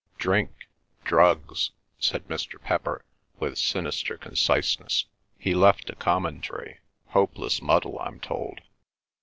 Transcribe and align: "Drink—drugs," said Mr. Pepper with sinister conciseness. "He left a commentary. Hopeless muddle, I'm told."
"Drink—drugs," 0.17 1.69
said 1.99 2.27
Mr. 2.27 2.59
Pepper 2.59 3.05
with 3.37 3.55
sinister 3.59 4.17
conciseness. 4.17 5.05
"He 5.37 5.53
left 5.53 5.91
a 5.91 5.95
commentary. 5.95 6.79
Hopeless 7.09 7.61
muddle, 7.61 7.99
I'm 7.99 8.19
told." 8.19 8.61